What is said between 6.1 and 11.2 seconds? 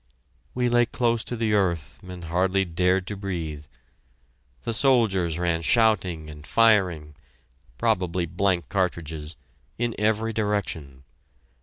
and firing (probably blank cartridges) in every direction.